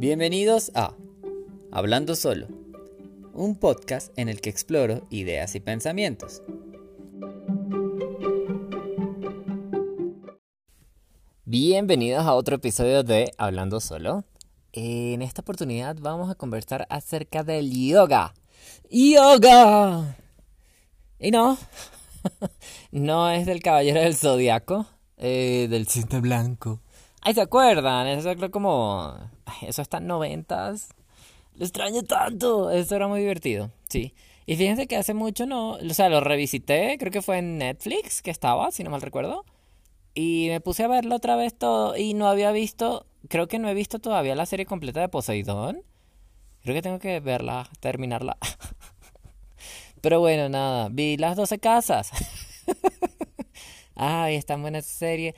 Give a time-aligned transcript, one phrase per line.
[0.00, 0.94] Bienvenidos a
[1.70, 2.46] Hablando Solo,
[3.34, 6.42] un podcast en el que exploro ideas y pensamientos.
[11.44, 14.24] Bienvenidos a otro episodio de Hablando Solo.
[14.72, 18.32] En esta oportunidad vamos a conversar acerca del yoga.
[18.90, 20.16] ¡Yoga!
[21.18, 21.58] Y no,
[22.90, 24.86] no es del Caballero del Zodiaco,
[25.18, 26.80] eh, del cinta blanco.
[27.20, 28.06] Ay, ¿se acuerdan?
[28.06, 29.14] Eso creo como...
[29.62, 30.88] Eso está en noventas.
[31.56, 32.70] Lo extraño tanto.
[32.70, 34.14] Eso era muy divertido, sí.
[34.46, 35.72] Y fíjense que hace mucho no...
[35.72, 36.96] O sea, lo revisité.
[36.98, 39.44] Creo que fue en Netflix que estaba, si no mal recuerdo.
[40.14, 41.96] Y me puse a verlo otra vez todo.
[41.96, 43.06] Y no había visto...
[43.28, 45.82] Creo que no he visto todavía la serie completa de Poseidón.
[46.62, 48.38] Creo que tengo que verla, terminarla.
[50.00, 50.88] Pero bueno, nada.
[50.90, 52.10] Vi las 12 casas.
[53.94, 55.34] Ay, es buena esa serie.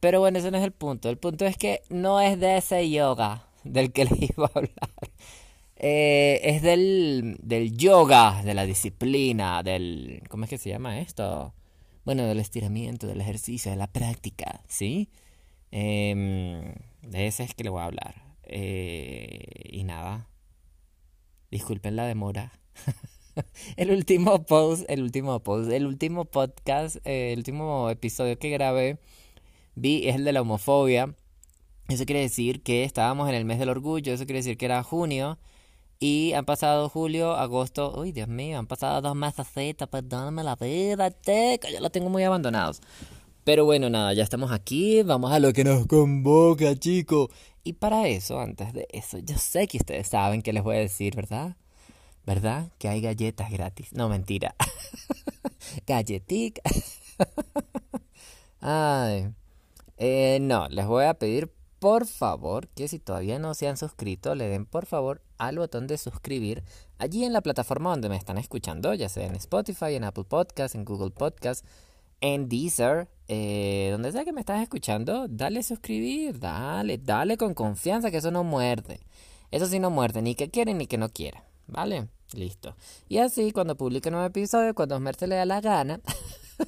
[0.00, 1.10] Pero bueno, ese no es el punto.
[1.10, 4.90] El punto es que no es de ese yoga del que les iba a hablar.
[5.76, 10.22] Eh, es del, del yoga, de la disciplina, del...
[10.28, 11.54] ¿Cómo es que se llama esto?
[12.04, 15.08] Bueno, del estiramiento, del ejercicio, de la práctica, ¿sí?
[15.70, 18.14] Em, de ese es que le voy a hablar.
[18.44, 20.28] Eh, y nada.
[21.50, 22.52] Disculpen la demora.
[23.76, 28.98] el último post, el último post, el último podcast, eh, el último episodio que grabé
[29.74, 31.14] vi es el de la homofobia.
[31.90, 34.82] Eso quiere decir que estábamos en el mes del orgullo, eso quiere decir que era
[34.84, 35.38] junio.
[35.98, 39.46] Y han pasado julio, agosto, uy Dios mío, han pasado dos meses,
[39.90, 42.80] perdóname la vida, teca, ya lo tengo muy abandonados.
[43.42, 47.28] Pero bueno, nada, ya estamos aquí, vamos a lo que nos convoca, chicos.
[47.64, 50.80] Y para eso, antes de eso, yo sé que ustedes saben que les voy a
[50.80, 51.56] decir, ¿verdad?
[52.24, 52.70] ¿Verdad?
[52.78, 53.92] Que hay galletas gratis.
[53.92, 54.54] No, mentira.
[55.88, 56.62] Galletica.
[58.60, 59.30] Ay.
[59.98, 61.50] Eh, no, les voy a pedir
[61.80, 65.86] por favor que si todavía no se han suscrito, le den por favor al botón
[65.86, 66.62] de suscribir
[66.98, 70.74] allí en la plataforma donde me están escuchando, ya sea en Spotify, en Apple Podcast,
[70.74, 71.64] en Google Podcast,
[72.20, 78.10] en Deezer, eh, donde sea que me estás escuchando, dale suscribir, dale, dale con confianza
[78.10, 79.00] que eso no muerde.
[79.50, 82.08] Eso sí no muerde, ni que quiere ni que no quiera, ¿vale?
[82.34, 82.76] Listo.
[83.08, 86.00] Y así, cuando publique un nuevo episodio, cuando Osmer se le da la gana,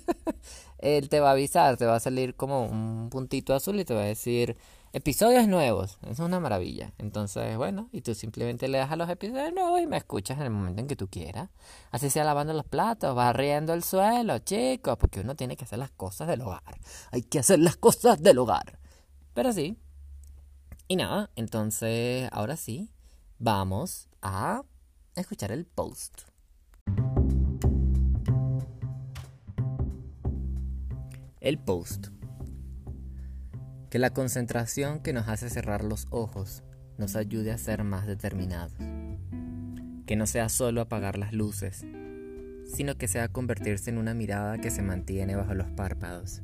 [0.79, 3.95] él te va a avisar, te va a salir como un puntito azul y te
[3.95, 4.57] va a decir
[4.93, 5.99] episodios nuevos.
[6.03, 6.93] Es una maravilla.
[6.99, 10.45] Entonces, bueno, y tú simplemente le das a los episodios nuevos y me escuchas en
[10.45, 11.49] el momento en que tú quieras.
[11.91, 15.91] Así sea lavando los platos, barriendo el suelo, chicos, porque uno tiene que hacer las
[15.91, 16.79] cosas del hogar.
[17.11, 18.79] Hay que hacer las cosas del hogar.
[19.35, 19.79] Pero sí.
[20.89, 22.91] Y nada, entonces, ahora sí,
[23.39, 24.63] vamos a
[25.17, 26.23] escuchar el post.
[31.41, 32.09] El post.
[33.93, 36.63] Que la concentración que nos hace cerrar los ojos
[36.97, 38.73] nos ayude a ser más determinados.
[40.07, 41.85] Que no sea solo apagar las luces,
[42.65, 46.41] sino que sea convertirse en una mirada que se mantiene bajo los párpados.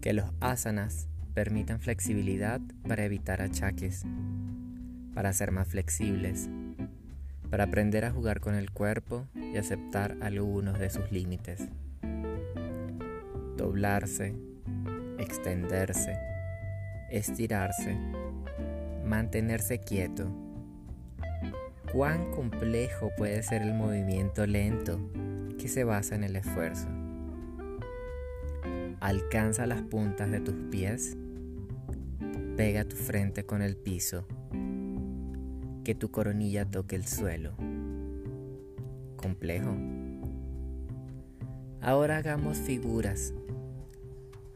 [0.00, 4.02] Que los asanas permitan flexibilidad para evitar achaques,
[5.14, 6.48] para ser más flexibles,
[7.48, 11.68] para aprender a jugar con el cuerpo y aceptar algunos de sus límites
[13.58, 14.34] doblarse,
[15.18, 16.16] extenderse,
[17.10, 17.96] estirarse,
[19.04, 20.30] mantenerse quieto.
[21.92, 25.00] ¿Cuán complejo puede ser el movimiento lento
[25.58, 26.88] que se basa en el esfuerzo?
[29.00, 31.16] Alcanza las puntas de tus pies,
[32.56, 34.26] pega tu frente con el piso,
[35.84, 37.54] que tu coronilla toque el suelo.
[39.16, 39.74] ¿Complejo?
[41.80, 43.32] Ahora hagamos figuras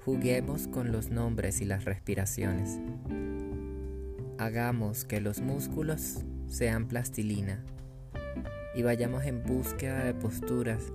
[0.05, 2.81] Juguemos con los nombres y las respiraciones.
[4.37, 7.65] Hagamos que los músculos sean plastilina
[8.75, 10.93] y vayamos en búsqueda de posturas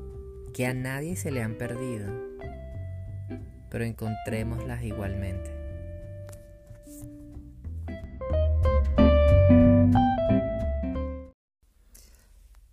[0.54, 2.12] que a nadie se le han perdido,
[3.70, 5.52] pero encontrémoslas igualmente.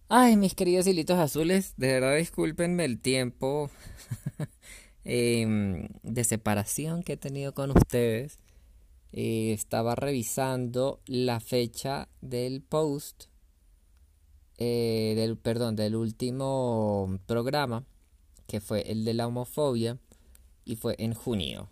[0.09, 3.71] Ay, mis queridos hilitos azules, de verdad discúlpenme el tiempo
[5.05, 8.39] Em, de separación que he tenido con ustedes,
[9.13, 13.25] eh, estaba revisando la fecha del post,
[14.59, 17.85] eh, del, perdón, del último programa,
[18.47, 19.99] que fue el de la homofobia,
[20.65, 21.69] y fue en junio.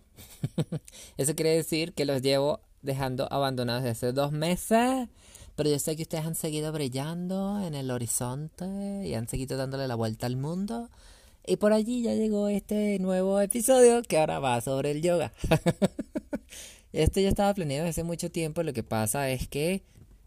[1.16, 5.08] Eso quiere decir que los llevo dejando abandonados desde hace dos meses.
[5.54, 9.86] Pero yo sé que ustedes han seguido brillando en el horizonte y han seguido dándole
[9.86, 10.88] la vuelta al mundo.
[11.46, 15.32] Y por allí ya llegó este nuevo episodio que ahora va sobre el yoga.
[16.92, 18.62] Esto ya estaba planeado hace mucho tiempo.
[18.62, 19.82] Lo que pasa es que,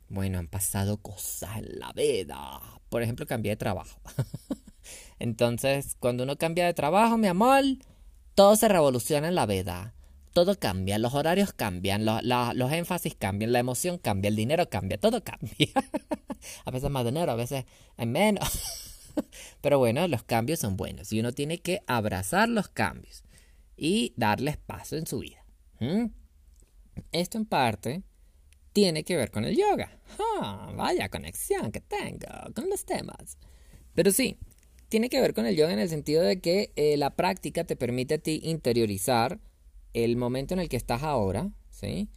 [0.10, 2.60] bueno, han pasado cosas en la vida.
[2.90, 4.00] Por ejemplo, cambié de trabajo.
[5.20, 7.64] Entonces, cuando uno cambia de trabajo, mi amor,
[8.34, 9.94] todo se revoluciona en la vida.
[10.34, 15.24] Todo cambia, los horarios cambian, los énfasis cambian, la emoción cambia, el dinero cambia, todo
[15.24, 15.70] cambia.
[16.66, 17.64] a veces más dinero, a veces
[17.96, 18.95] hay menos.
[19.62, 23.24] Pero bueno, los cambios son buenos y uno tiene que abrazar los cambios
[23.78, 25.44] y darles paso en su vida.
[27.12, 28.04] Esto en parte
[28.74, 30.00] tiene que ver con el yoga.
[30.20, 33.38] Ah, vaya conexión que tengo con los temas.
[33.94, 34.38] Pero sí,
[34.90, 37.76] tiene que ver con el yoga en el sentido de que eh, la práctica te
[37.76, 39.40] permite a ti interiorizar
[39.94, 42.10] el momento en el que estás ahora, ¿sí?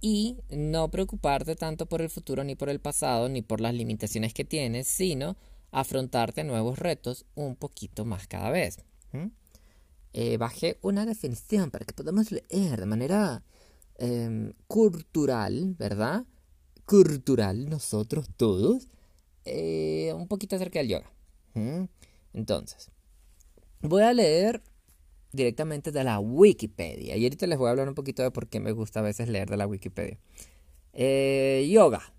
[0.00, 4.34] Y no preocuparte tanto por el futuro, ni por el pasado, ni por las limitaciones
[4.34, 5.36] que tienes, sino
[5.70, 8.78] afrontarte nuevos retos un poquito más cada vez.
[10.14, 13.42] Eh, bajé una definición para que podamos leer de manera
[13.96, 16.24] em, cultural, ¿verdad?
[16.86, 18.88] Cultural, nosotros todos,
[19.44, 21.12] eh, un poquito acerca del yoga.
[22.32, 22.90] Entonces,
[23.80, 24.62] voy a leer
[25.32, 27.16] directamente de la Wikipedia.
[27.16, 29.28] Y ahorita les voy a hablar un poquito de por qué me gusta a veces
[29.28, 30.18] leer de la Wikipedia.
[30.92, 32.12] Eh, yoga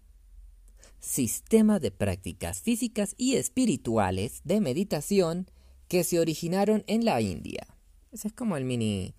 [0.99, 5.49] sistema de prácticas físicas y espirituales de meditación
[5.87, 7.65] que se originaron en la India.
[8.11, 9.15] Ese es como el mini,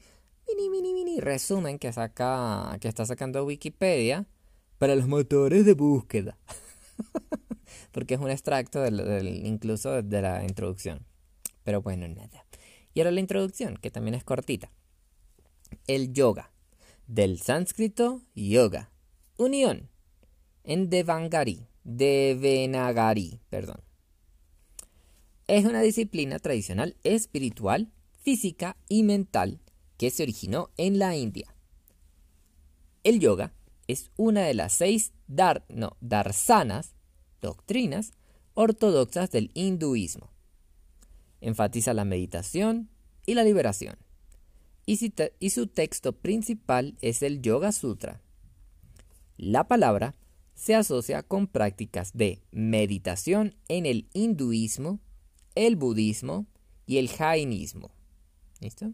[0.49, 4.27] mini, mini, mini resumen que, saca, que está sacando Wikipedia
[4.79, 6.39] para los motores de búsqueda.
[7.93, 11.07] Porque es un extracto del, incluso de la introducción.
[11.65, 12.47] Pero bueno, nada.
[12.95, 14.71] Y ahora la introducción, que también es cortita.
[15.87, 16.53] El yoga.
[17.07, 18.91] Del sánscrito yoga.
[19.37, 19.89] Unión.
[20.63, 23.81] En Devangari de Venagari, perdón.
[25.47, 27.91] Es una disciplina tradicional espiritual,
[28.23, 29.61] física y mental
[29.97, 31.55] que se originó en la India.
[33.03, 33.53] El yoga
[33.89, 36.95] es una de las seis darsanas,
[37.41, 38.13] doctrinas
[38.55, 40.31] ortodoxas del hinduismo.
[41.41, 42.91] Enfatiza la meditación
[43.27, 43.97] y la liberación.
[44.87, 48.21] Y, y su texto principal es el Yoga Sutra.
[49.37, 50.15] La palabra
[50.61, 55.01] se asocia con prácticas de meditación en el hinduismo,
[55.55, 56.45] el budismo
[56.85, 57.91] y el jainismo.
[58.61, 58.93] ¿Listo?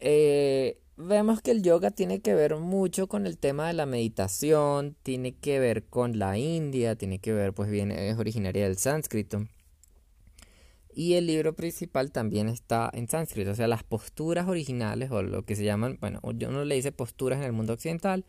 [0.00, 4.96] Eh, vemos que el yoga tiene que ver mucho con el tema de la meditación,
[5.02, 9.46] tiene que ver con la India, tiene que ver, pues bien, es originaria del sánscrito.
[10.94, 15.44] Y el libro principal también está en sánscrito, o sea, las posturas originales o lo
[15.44, 18.24] que se llaman, bueno, yo no le dice posturas en el mundo occidental,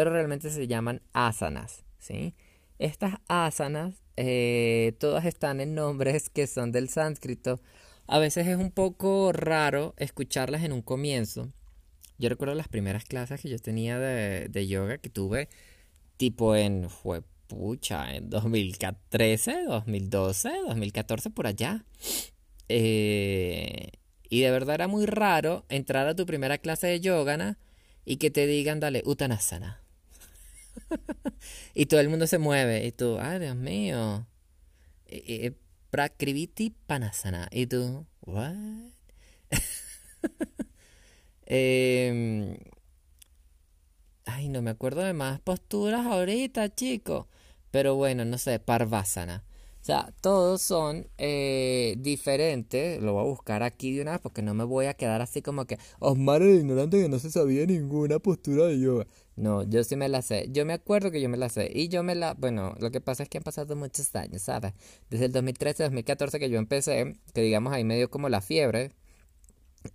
[0.00, 2.32] pero realmente se llaman asanas, ¿sí?
[2.78, 7.60] Estas asanas, eh, todas están en nombres que son del sánscrito.
[8.06, 11.52] A veces es un poco raro escucharlas en un comienzo.
[12.16, 15.50] Yo recuerdo las primeras clases que yo tenía de, yoga que tuve
[16.16, 21.84] tipo en, fue pucha, en 2013, 2012, 2014, por allá.
[22.70, 23.90] Eh,
[24.30, 27.58] y de verdad era muy raro entrar a tu primera clase de yoga
[28.06, 29.79] y que te digan, dale, Uttanasana.
[31.74, 32.86] y todo el mundo se mueve.
[32.86, 34.26] Y tú, ay, Dios mío.
[35.90, 37.48] Prakriviti Panasana.
[37.50, 38.54] Y tú, what?
[41.52, 42.56] Em,
[44.24, 47.28] ay, no me acuerdo de más posturas ahorita, chico.
[47.72, 49.42] Pero bueno, no sé, Parvasana.
[49.80, 53.00] O sea, todos son eh, diferentes.
[53.02, 55.40] Lo voy a buscar aquí de una vez porque no me voy a quedar así
[55.40, 59.06] como que Osmar el ignorante que no se sabía ninguna postura de yoga.
[59.36, 60.48] No, yo sí me la sé.
[60.50, 61.70] Yo me acuerdo que yo me la sé.
[61.74, 62.34] Y yo me la...
[62.34, 64.74] Bueno, lo que pasa es que han pasado muchos años, ¿sabes?
[65.08, 68.92] Desde el 2013, 2014 que yo empecé, que digamos ahí medio como la fiebre.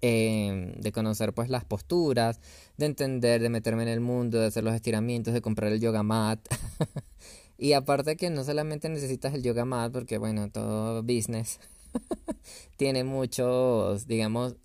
[0.02, 2.40] Eh, de conocer pues las posturas,
[2.78, 6.02] de entender, de meterme en el mundo, de hacer los estiramientos, de comprar el yoga
[6.02, 6.40] mat.
[7.58, 11.60] Y aparte que no solamente necesitas el yoga mat, porque bueno, todo business
[12.78, 14.56] tiene muchos, digamos,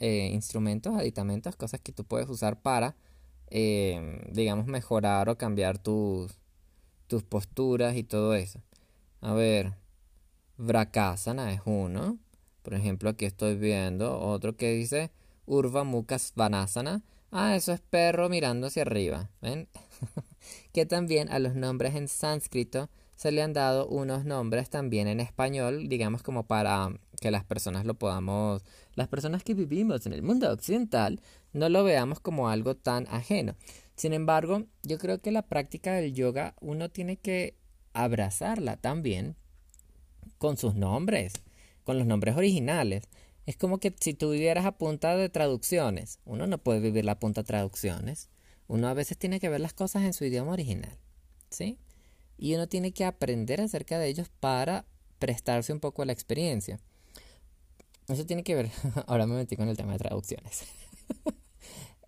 [0.00, 2.96] eh, instrumentos, aditamentos, cosas que tú puedes usar para,
[3.48, 6.32] eh, digamos, mejorar o cambiar tus,
[7.06, 8.62] tus posturas y todo eso.
[9.20, 9.74] A ver,
[10.56, 12.18] Vrakasana es uno.
[12.62, 15.10] Por ejemplo, aquí estoy viendo otro que dice
[15.46, 17.02] Urva Mukha Svanasana.
[17.30, 19.30] Ah, eso es perro mirando hacia arriba.
[19.40, 19.68] ¿Ven?
[20.72, 25.20] que también a los nombres en sánscrito se le han dado unos nombres también en
[25.20, 26.88] español, digamos como para
[27.20, 28.64] que las personas lo podamos,
[28.94, 31.20] las personas que vivimos en el mundo occidental,
[31.52, 33.56] no lo veamos como algo tan ajeno.
[33.94, 37.58] Sin embargo, yo creo que la práctica del yoga uno tiene que
[37.92, 39.36] abrazarla también
[40.38, 41.34] con sus nombres,
[41.84, 43.04] con los nombres originales.
[43.44, 47.18] Es como que si tú vivieras a punta de traducciones, uno no puede vivir la
[47.18, 48.30] punta de traducciones.
[48.70, 50.96] Uno a veces tiene que ver las cosas en su idioma original,
[51.50, 51.76] ¿sí?
[52.38, 54.84] Y uno tiene que aprender acerca de ellos para
[55.18, 56.78] prestarse un poco a la experiencia.
[58.06, 58.70] Eso tiene que ver,
[59.08, 60.62] ahora me metí con el tema de traducciones.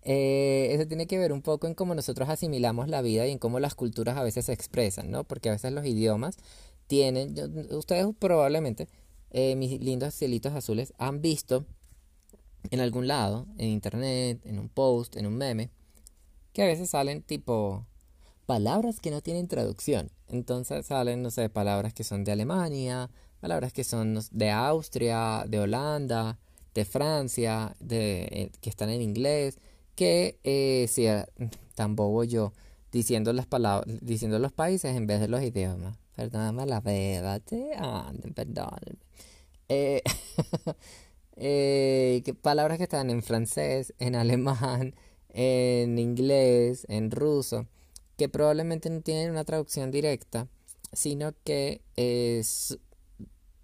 [0.05, 3.37] Eh, eso tiene que ver un poco en cómo nosotros asimilamos la vida y en
[3.37, 5.23] cómo las culturas a veces se expresan, ¿no?
[5.23, 6.35] Porque a veces los idiomas
[6.87, 7.33] tienen,
[7.71, 8.89] ustedes probablemente,
[9.31, 11.65] eh, mis lindos cielitos azules, han visto
[12.69, 15.69] en algún lado, en internet, en un post, en un meme,
[16.53, 17.85] que a veces salen tipo
[18.45, 20.11] palabras que no tienen traducción.
[20.27, 25.59] Entonces salen, no sé, palabras que son de Alemania, palabras que son de Austria, de
[25.59, 26.39] Holanda,
[26.73, 29.59] de Francia, de, eh, que están en inglés,
[29.95, 31.07] que eh, si
[31.75, 32.53] tan bobo yo
[32.91, 35.97] diciendo las palabras, diciendo los países en vez de los idiomas.
[36.15, 37.41] Perdóname la verdad,
[38.35, 38.99] perdón.
[39.67, 40.03] Eh,
[41.37, 44.95] eh, palabras que están en francés, en alemán,
[45.33, 47.67] en inglés, en ruso,
[48.17, 50.47] que probablemente no tienen una traducción directa,
[50.93, 52.77] sino que es,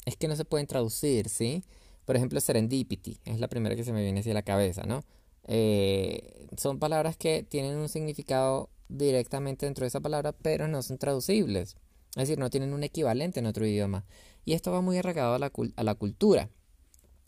[0.05, 1.63] es que no se pueden traducir, ¿sí?
[2.05, 5.03] Por ejemplo, serendipity, es la primera que se me viene hacia la cabeza, ¿no?
[5.45, 10.97] Eh, son palabras que tienen un significado directamente dentro de esa palabra, pero no son
[10.97, 11.75] traducibles.
[12.15, 14.05] Es decir, no tienen un equivalente en otro idioma.
[14.45, 16.49] Y esto va muy arraigado a la, a la cultura.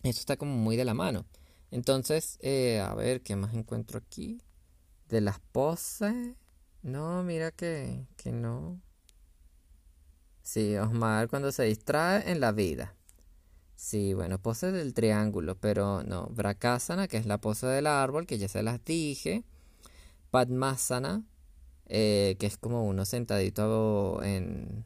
[0.03, 1.25] Eso está como muy de la mano.
[1.71, 4.41] Entonces, eh, a ver, ¿qué más encuentro aquí?
[5.09, 6.35] De las poses.
[6.83, 8.81] No, mira que, que no.
[10.43, 12.95] Sí, Osmar cuando se distrae en la vida.
[13.75, 16.27] Sí, bueno, pose del triángulo, pero no.
[16.27, 19.43] Brakasana, que es la pose del árbol, que ya se las dije.
[20.31, 21.23] Padmasana,
[21.87, 24.85] eh, que es como uno sentadito en,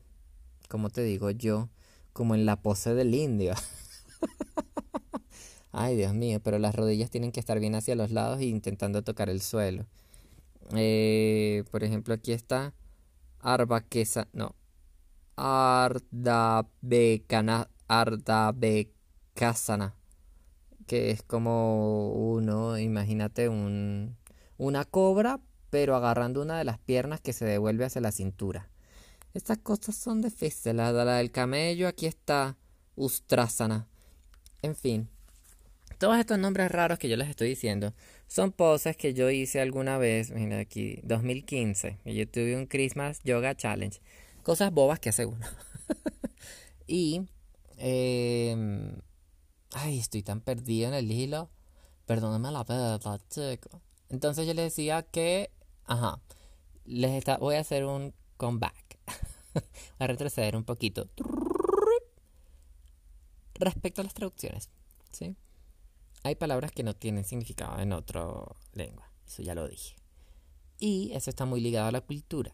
[0.70, 1.70] ¿cómo te digo yo?
[2.14, 3.54] Como en la pose del indio.
[5.78, 9.04] Ay, Dios mío, pero las rodillas tienen que estar bien hacia los lados e intentando
[9.04, 9.86] tocar el suelo.
[10.74, 12.74] Eh, por ejemplo, aquí está
[13.42, 14.56] Arbakesa, no,
[15.36, 19.96] Ardabekana, Ardabekasana,
[20.88, 24.16] que es como uno, imagínate un,
[24.58, 25.42] una cobra,
[25.72, 28.70] pero agarrando una de las piernas que se devuelve hacia la cintura.
[29.34, 30.74] Estas cosas son difíciles.
[30.74, 32.56] La, la del camello, aquí está
[32.96, 33.90] Ustrasana.
[34.62, 35.10] En fin,
[36.06, 37.92] todos estos nombres raros que yo les estoy diciendo
[38.28, 43.22] son poses que yo hice alguna vez, mira aquí, 2015, y yo tuve un Christmas
[43.24, 44.00] Yoga Challenge.
[44.44, 45.44] Cosas bobas que hace uno.
[46.86, 47.24] y,
[47.80, 48.56] eh,
[49.74, 51.50] ay, estoy tan perdido en el hilo.
[52.06, 53.82] Perdóname la verdad, chico.
[54.10, 55.50] Entonces yo les decía que
[55.86, 56.22] Ajá.
[56.86, 59.00] Les está, voy a hacer un comeback.
[59.56, 59.64] voy
[59.98, 61.10] a retroceder un poquito.
[63.56, 64.70] Respecto a las traducciones,
[65.10, 65.36] ¿sí?
[66.26, 68.26] Hay palabras que no tienen significado en otra
[68.74, 69.12] lengua.
[69.28, 69.96] Eso ya lo dije.
[70.80, 72.52] Y eso está muy ligado a la cultura.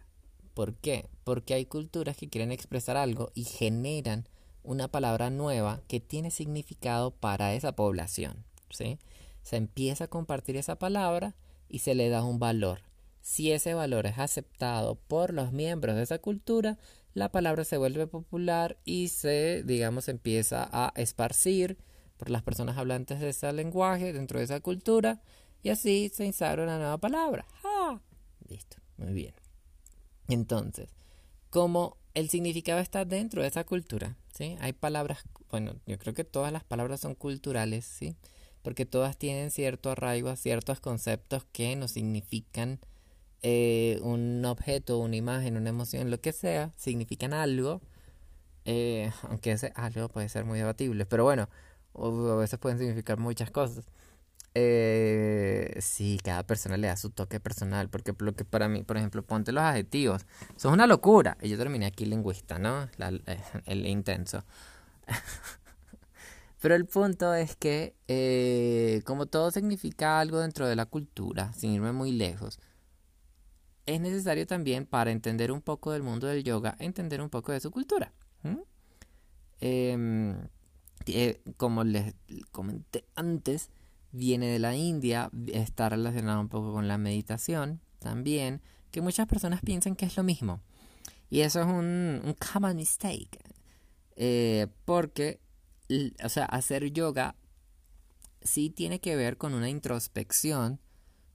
[0.53, 1.07] ¿Por qué?
[1.23, 4.27] Porque hay culturas que quieren expresar algo y generan
[4.61, 8.43] una palabra nueva que tiene significado para esa población.
[8.69, 11.33] Se empieza a compartir esa palabra
[11.69, 12.81] y se le da un valor.
[13.21, 16.77] Si ese valor es aceptado por los miembros de esa cultura,
[17.13, 21.77] la palabra se vuelve popular y se, digamos, empieza a esparcir
[22.21, 25.19] por las personas hablantes de ese lenguaje dentro de esa cultura
[25.63, 27.47] y así se instaura una nueva palabra.
[27.63, 27.99] ¡Ah!
[28.47, 29.33] Listo, muy bien.
[30.27, 30.91] Entonces,
[31.49, 34.55] como el significado está dentro de esa cultura, ¿sí?
[34.59, 38.15] Hay palabras, bueno, yo creo que todas las palabras son culturales, ¿sí?
[38.61, 42.79] Porque todas tienen cierto arraigo a ciertos conceptos que nos significan
[43.41, 47.81] eh, un objeto, una imagen, una emoción, lo que sea, significan algo,
[48.65, 51.49] eh, aunque ese algo puede ser muy debatible, pero bueno,
[51.95, 53.85] a veces pueden significar muchas cosas.
[54.53, 58.97] Eh, sí, cada persona le da su toque personal, porque lo que para mí, por
[58.97, 61.37] ejemplo, ponte los adjetivos, eso es una locura.
[61.41, 62.83] Y yo terminé aquí lingüista, ¿no?
[62.83, 64.43] Eh, el intenso.
[66.61, 67.95] Pero el punto es que,
[69.05, 72.59] como todo significa algo dentro de la cultura, sin irme muy lejos,
[73.85, 77.59] es necesario también para entender un poco del mundo del yoga, entender un poco de
[77.59, 78.11] su cultura.
[78.43, 78.59] Em,
[79.59, 80.37] eh,
[81.57, 82.13] como les
[82.51, 83.69] comenté antes,
[84.11, 89.61] viene de la India, está relacionado un poco con la meditación también, que muchas personas
[89.61, 90.61] piensan que es lo mismo.
[91.29, 93.39] Y eso es un, un common mistake.
[94.17, 95.39] Eh, porque,
[96.23, 97.35] o sea, hacer yoga
[98.41, 100.79] sí tiene que ver con una introspección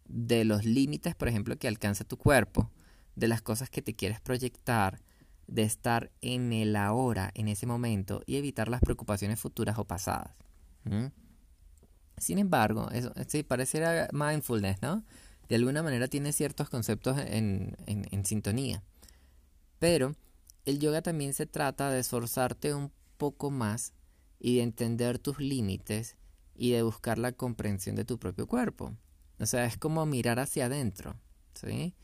[0.04, 2.70] de los límites, por ejemplo, que alcanza tu cuerpo,
[3.14, 5.00] de las cosas que te quieres proyectar,
[5.46, 10.34] de estar en el ahora, en ese momento, y evitar las preocupaciones futuras o pasadas.
[12.16, 15.04] Sin embargo, eso sí pareciera mindfulness, ¿no?
[15.48, 18.82] De alguna manera tiene ciertos conceptos en, en sintonía.
[19.78, 20.14] Pero
[20.64, 23.92] el yoga también se trata de esforzarte un poco más
[24.38, 26.16] y de entender tus límites
[26.54, 28.96] y de buscar la comprensión de tu propio cuerpo.
[29.38, 31.14] O sea, es como mirar hacia adentro,
[31.54, 31.94] ¿sí?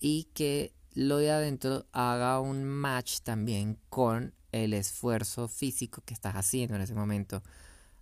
[0.00, 6.34] Y que lo de adentro haga un match también con el esfuerzo físico que estás
[6.34, 7.42] haciendo en ese momento.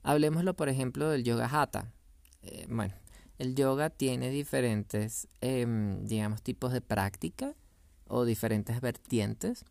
[0.03, 1.91] Hablemoslo, por ejemplo, del yoga hatha.
[2.43, 2.95] Eh, bueno,
[3.39, 7.55] el yoga tiene diferentes, em, digamos, tipos de práctica
[8.07, 9.65] o diferentes vertientes.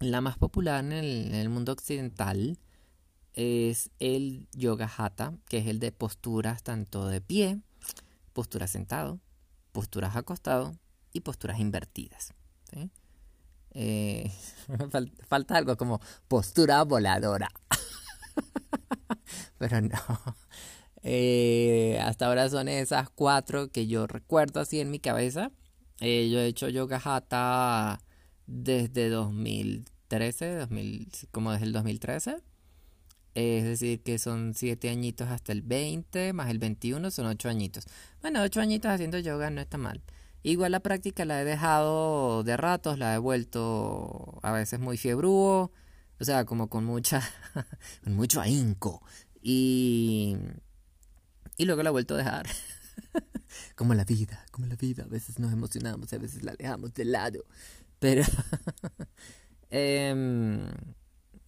[0.00, 2.58] La más popular en el, mundo occidental
[3.34, 7.60] es el yoga hatha, que es el de posturas tanto de pie,
[8.32, 9.20] posturas sentado,
[9.72, 10.74] posturas acostado
[11.16, 12.32] y posturas invertidas.
[13.72, 14.30] Eh,
[15.28, 17.50] falta algo como postura voladora.
[19.58, 19.98] Pero no.
[21.02, 25.52] Eh, hasta ahora son esas cuatro que yo recuerdo así en mi cabeza.
[26.00, 28.00] Eh, yo he hecho yoga hatha
[28.46, 30.68] desde 2013,
[31.30, 32.36] como desde el 2013.
[33.34, 37.84] Es decir, que son 7 añitos hasta el 20, más el 21 son 8 añitos.
[38.22, 40.02] Bueno, 8 añitos haciendo yoga no está mal.
[40.46, 45.72] Igual la práctica la he dejado de ratos, la he vuelto a veces muy fiebrúo,
[46.20, 47.20] o sea, como con mucha,
[48.04, 49.02] con mucho ahínco.
[49.42, 50.36] Y,
[51.56, 52.46] y luego la he vuelto a dejar.
[53.74, 55.02] como la vida, como la vida.
[55.02, 57.44] A veces nos emocionamos, a veces la dejamos de lado.
[57.98, 58.22] Pero,
[59.70, 60.60] em,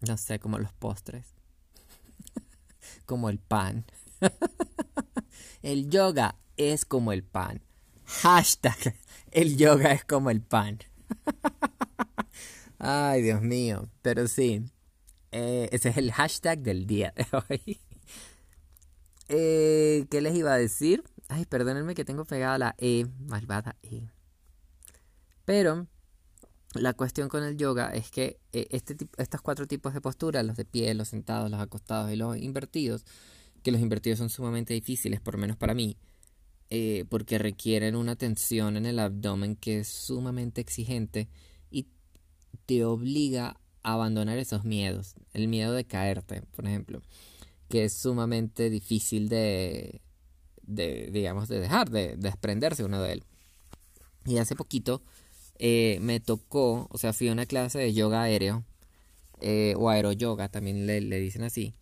[0.01, 1.37] no sé, como los postres.
[3.07, 3.85] como el pan.
[5.63, 7.63] el yoga es como el pan.
[8.09, 8.97] Hashtag,
[9.31, 10.79] el yoga es como el pan.
[12.79, 13.89] Ay, Dios mío.
[14.03, 14.65] Pero sí,
[15.31, 17.81] eh, ese es el hashtag del día de hoy.
[19.31, 21.05] Eh, ¿Qué les iba a decir?
[21.29, 24.09] Ay, perdónenme que tengo pegada la E, malvada E.
[25.45, 25.87] Pero
[26.73, 30.57] la cuestión con el yoga es que eh, este, estos cuatro tipos de posturas, los
[30.57, 33.05] de pie, los sentados, los acostados y los invertidos,
[33.63, 35.99] que los invertidos son sumamente difíciles, por lo menos para mí,
[36.71, 41.29] eh, porque requieren una tensión en el abdomen que es sumamente exigente
[41.71, 41.87] y
[42.67, 47.03] te obliga a abandonar esos miedos, el miedo de caerte, por ejemplo,
[47.69, 50.03] que es sumamente difícil de,
[50.63, 53.25] de digamos, de dejar, de, desprenderse uno de él.
[54.27, 55.03] Y hace poquito
[55.59, 58.65] eh, me tocó, o sea, fui a una clase de yoga aéreo,
[59.41, 61.75] eh, o aeroyoga, también le, le dicen así.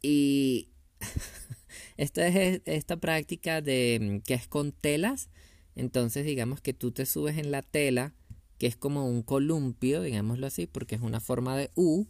[0.00, 0.68] Y
[1.96, 5.30] esta es esta práctica de mm, que es con telas.
[5.74, 8.14] Entonces, digamos que tú te subes en la tela,
[8.58, 12.06] que es como un columpio, digámoslo así, porque es una forma de U.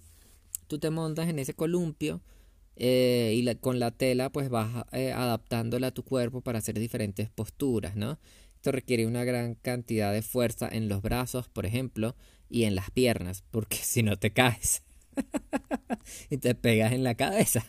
[0.68, 2.22] Tú te montas en ese columpio
[2.76, 7.96] eh, y con la tela pues vas adaptándola a tu cuerpo para hacer diferentes posturas,
[7.96, 8.18] ¿no?
[8.72, 12.16] requiere una gran cantidad de fuerza en los brazos, por ejemplo,
[12.48, 14.83] y en las piernas, porque si no te caes
[16.31, 17.64] y te pegas en la cabeza.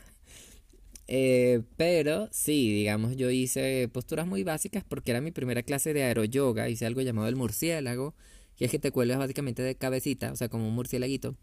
[1.08, 6.04] Eh, pero sí, digamos, yo hice posturas muy básicas porque era mi primera clase de
[6.04, 6.70] aeroyoga.
[6.70, 8.16] Hice algo llamado el murciélago,
[8.56, 11.36] que es que te cuelgas básicamente de cabecita, o sea, como un murciélaguito.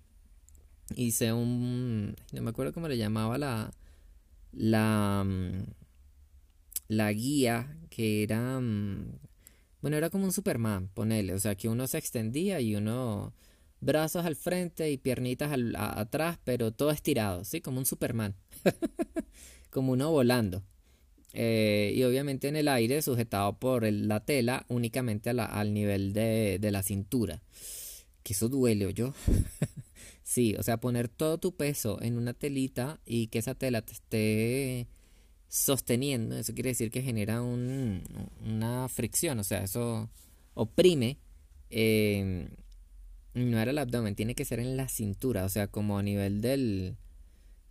[0.96, 2.14] Hice un.
[2.32, 3.72] No me acuerdo cómo le llamaba la.
[4.52, 5.24] La.
[5.26, 5.64] Mm,
[6.88, 8.60] la guía, que era.
[8.60, 9.18] Mm,
[9.80, 11.34] bueno, era como un Superman, ponele.
[11.34, 13.34] O sea, que uno se extendía y uno
[13.80, 17.60] brazos al frente y piernitas atrás, pero todo estirado, ¿sí?
[17.60, 18.34] Como un Superman.
[19.74, 20.62] como uno volando.
[21.32, 26.82] Eh, y obviamente en el aire sujetado por la tela únicamente al nivel de, la
[26.82, 27.42] cintura.
[28.22, 29.12] Que eso duele, ¿o yo?
[30.22, 33.92] sí, o sea, poner todo tu peso en una telita y que esa tela te
[33.92, 34.86] esté
[35.48, 38.02] sosteniendo, eso quiere decir que genera un,
[38.44, 40.10] una fricción, o sea, eso
[40.54, 41.18] oprime,
[41.70, 42.48] em,
[43.34, 46.40] no era el abdomen, tiene que ser en la cintura, o sea, como a nivel
[46.40, 46.96] del...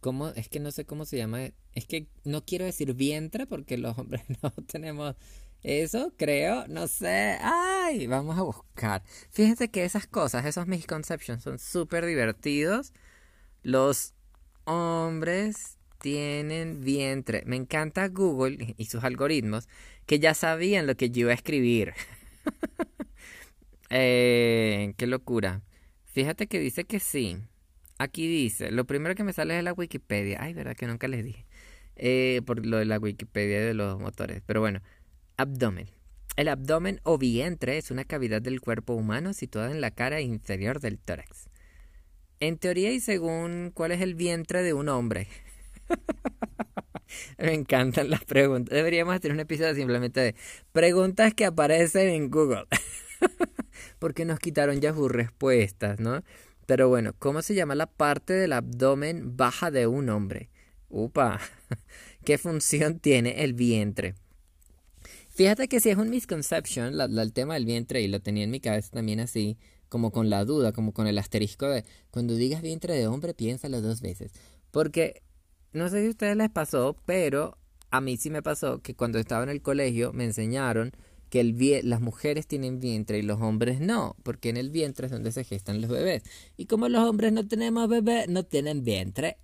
[0.04, 0.28] ¿Cómo?
[0.36, 1.40] Es que no sé cómo se llama,
[1.76, 5.16] es que no quiero decir vientre porque los hombres no tenemos
[5.64, 9.02] eso, creo, no sé, ay, vamos a buscar.
[9.32, 12.92] Fíjense que esas cosas, esos misconceptions son súper divertidos.
[13.64, 14.14] Los
[14.66, 17.44] hombres tienen vientre.
[17.46, 19.70] Me encanta Google y sus algoritmos
[20.06, 21.94] que ya sabían lo que yo iba a escribir.
[23.90, 25.62] eh, qué locura.
[26.08, 27.38] Fíjate que dice que sí.
[28.04, 30.40] Aquí dice, lo primero que me sale es la Wikipedia.
[30.42, 31.46] Ay, verdad que nunca les dije.
[31.96, 34.44] Eh, por lo de la Wikipedia de los motores.
[34.46, 34.82] Pero bueno,
[35.38, 35.88] abdomen.
[36.36, 40.82] El abdomen o vientre es una cavidad del cuerpo humano situada en la cara inferior
[40.82, 41.48] del tórax.
[42.42, 45.30] En teoría y según cuál es el vientre de un hombre.
[47.38, 48.76] Me encantan las preguntas.
[48.76, 50.36] Deberíamos hacer un episodio simplemente de
[50.74, 52.66] preguntas que aparecen en Google.
[54.00, 56.22] Porque nos quitaron Yahoo respuestas, ¿no?
[56.66, 60.50] Pero bueno, ¿cómo se llama la parte del abdomen baja de un hombre?
[60.90, 61.40] Upa,
[62.26, 64.16] ¿qué función tiene el vientre?
[65.30, 68.60] Fíjate que si es un misconception, el tema del vientre, y lo tenía en mi
[68.60, 69.58] cabeza también así,
[69.90, 73.82] como con la duda, como con el asterisco de cuando digas vientre de hombre, piénsalo
[73.82, 74.32] dos veces.
[74.72, 75.24] Porque
[75.72, 77.58] no sé si a ustedes les pasó, pero
[77.90, 80.94] a mí sí me pasó que cuando estaba en el colegio me enseñaron
[81.34, 85.12] que el las mujeres tienen vientre y los hombres no, porque en el vientre es
[85.12, 86.22] donde se gestan los bebés.
[86.58, 89.38] Y como los hombres no tenemos bebé, no tienen vientre.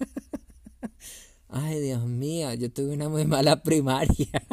[1.48, 4.28] Ay, Dios mío, yo tuve una muy mala primaria.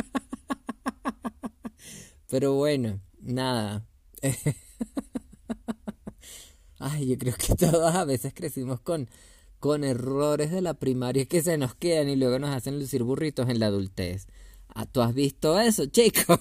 [2.30, 3.86] Pero bueno, nada.
[6.80, 9.10] Ay, yo creo que todos a veces crecimos con,
[9.60, 13.50] con errores de la primaria que se nos quedan y luego nos hacen lucir burritos
[13.50, 14.28] en la adultez.
[14.78, 16.40] Ah, ¿Tú has visto eso, chico?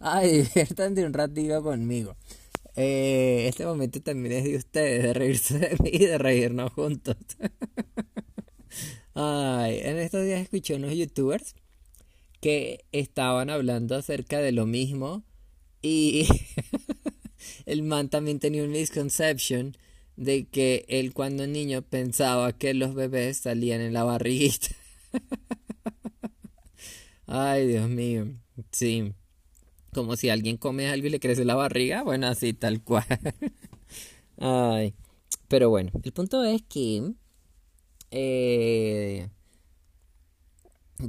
[0.00, 2.16] Ay, diviértanse un ratito conmigo.
[2.76, 7.16] Eh, este momento también es de ustedes, de reírse de mí y de reírnos juntos.
[9.14, 11.54] Ay, en estos días escuché unos youtubers
[12.40, 15.24] que estaban hablando acerca de lo mismo
[15.82, 16.28] y
[17.66, 19.76] el man también tenía un misconception
[20.16, 24.68] de que él cuando niño pensaba que los bebés salían en la barriguita.
[27.26, 28.26] Ay, Dios mío.
[28.70, 29.14] Sí.
[29.92, 32.02] Como si alguien come algo y le crece la barriga.
[32.02, 33.06] Bueno, así tal cual.
[34.38, 34.94] Ay.
[35.48, 37.12] Pero bueno, el punto es que...
[38.10, 39.28] Eh,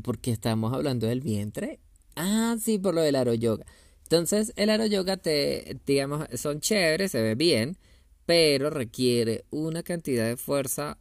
[0.03, 1.79] porque estamos hablando del vientre.
[2.15, 3.65] Ah, sí, por lo del yoga.
[4.03, 7.77] Entonces, el yoga te, digamos, son chéveres, se ve bien,
[8.25, 10.97] pero requiere una cantidad de fuerza,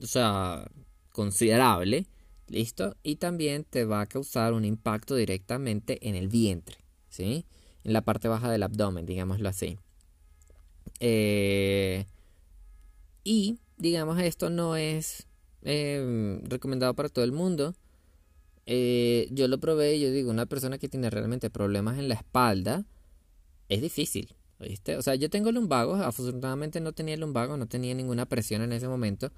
[0.00, 0.70] o sea,
[1.16, 2.06] considerable
[2.48, 2.96] ¿Listo?
[3.02, 6.76] Y también te va a causar un impacto directamente en el vientre,
[7.08, 7.44] ¿sí?
[7.82, 9.78] En la parte baja del abdomen, digámoslo así.
[11.00, 12.06] Eh,
[13.24, 15.26] y, digamos, esto no es
[15.62, 17.74] em, recomendado para todo el mundo.
[18.66, 22.14] Eh, yo lo probé y yo digo, una persona que tiene realmente problemas en la
[22.14, 22.84] espalda,
[23.68, 24.96] es difícil, ¿viste?
[24.96, 28.86] O sea, yo tengo lumbago, afortunadamente no tenía lumbago, no tenía ninguna presión en ese
[28.86, 29.32] momento,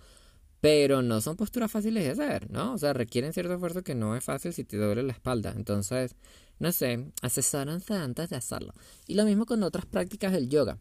[0.60, 2.72] pero no son posturas fáciles de hacer, ¿no?
[2.72, 5.52] O sea, requieren cierto esfuerzo que no es fácil si te duele la espalda.
[5.56, 6.16] Entonces,
[6.58, 8.74] no sé, asesórense antes de hacerlo.
[9.06, 10.78] Y lo mismo con otras prácticas del yoga.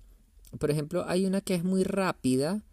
[0.59, 2.63] Por ejemplo, hay una que es muy rápida,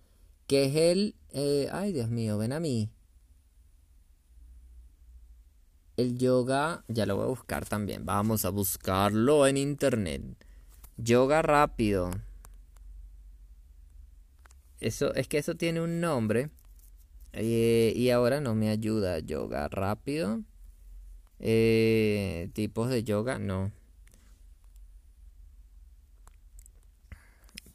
[0.46, 1.14] que es el...
[1.32, 2.88] Eh, ay, Dios mío, ven a mí.
[5.96, 8.06] El yoga, ya lo voy a buscar también.
[8.06, 10.22] Vamos a buscarlo en internet.
[10.96, 12.10] Yoga rápido.
[14.80, 16.50] Eso, es que eso tiene un nombre.
[17.36, 19.18] Eh, y ahora no me ayuda.
[19.18, 20.42] Yoga rápido.
[21.40, 23.72] Eh, tipos de yoga, no.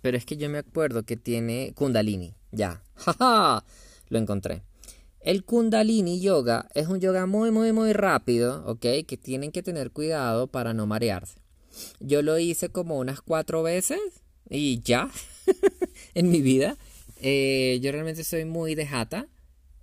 [0.02, 2.34] Pero es que yo me acuerdo que tiene Kundalini.
[2.52, 2.82] Ya.
[2.96, 3.64] ¡Ja,
[4.10, 4.64] Lo encontré.
[5.20, 9.06] El Kundalini Yoga es un yoga muy, muy, muy rápido, ¿ok?
[9.06, 11.40] Que tienen que tener cuidado para no marearse.
[12.00, 14.00] Yo lo hice como unas cuatro veces
[14.50, 15.12] y ya
[16.14, 16.78] en mi vida.
[17.22, 19.28] Eh, yo realmente soy muy de jata.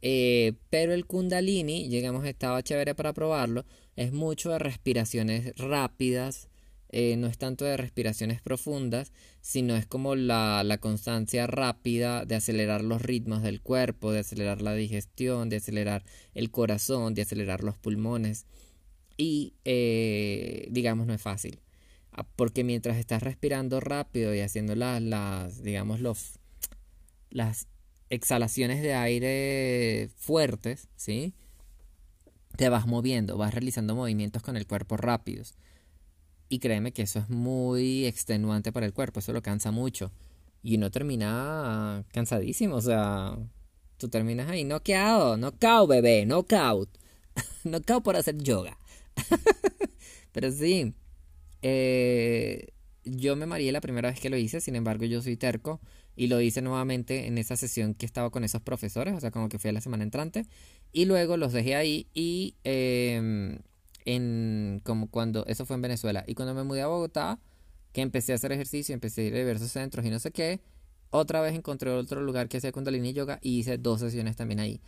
[0.03, 3.65] Eh, pero el kundalini, llegamos, estaba chévere para probarlo,
[3.97, 6.49] es mucho de respiraciones rápidas,
[6.91, 12.83] eh, no es tanto de respiraciones profundas, sino es como la, constancia rápida de acelerar
[12.83, 16.05] los ritmos del cuerpo, de acelerar la digestión, de acelerar
[16.35, 18.47] el corazón, de acelerar los pulmones.
[19.17, 21.61] Y eh, digamos, no es fácil.
[22.13, 26.39] Ah, porque mientras estás respirando rápido y haciendo las, las digamos, los,
[27.31, 27.69] las
[28.11, 31.35] exhalaciones de aire fuertes, ¿sí?
[32.57, 35.55] Te vas moviendo, vas realizando movimientos con el cuerpo rápidos.
[36.49, 40.13] Y créeme que eso es muy extenuante para el cuerpo, eso lo cansa mucho.
[40.63, 43.37] Y uno termina cansadísimo, o sea,
[43.99, 46.89] tú terminas ahí noqueado, knockout, bebé, knockout.
[47.65, 48.79] knockout por hacer yoga.
[50.33, 50.95] Pero sí,
[51.63, 52.69] eh,
[53.05, 55.81] yo me mareé la primera vez que lo hice, sin embargo yo soy terco
[56.17, 59.49] y lo hice nuevamente en esa sesión que estaba con esos profesores, o sea, como
[59.49, 60.47] que fui a la semana entrante,
[60.93, 63.59] y luego los dejé ahí y em,
[64.05, 67.39] en como cuando, eso fue en Venezuela, y cuando me mudé a Bogotá,
[67.93, 70.61] que empecé a hacer ejercicio, empecé a ir a diversos centros y no sé qué,
[71.11, 74.81] otra vez encontré otro lugar que hacía Kundalini Yoga y hice dos sesiones también ahí.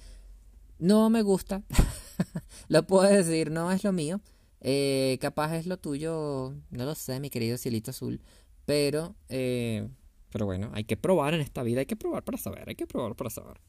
[0.78, 1.62] No me gusta,
[2.68, 4.20] lo puedo decir, no es lo mío.
[4.60, 8.20] Eh, capaz es lo tuyo, no lo sé, mi querido cielito azul.
[8.66, 9.88] Pero eh,
[10.30, 12.86] pero bueno, hay que probar en esta vida, hay que probar para saber, hay que
[12.86, 13.60] probar para saber.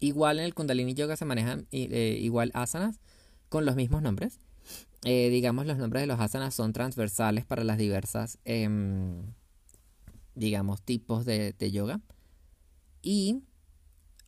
[0.00, 3.00] Igual en el Kundalini Yoga se manejan eh, igual asanas
[3.48, 4.38] con los mismos nombres.
[5.04, 9.22] Eh, digamos, los nombres de los asanas son transversales para las diversas, em,
[10.34, 12.00] digamos, tipos de, de yoga.
[13.00, 13.42] Y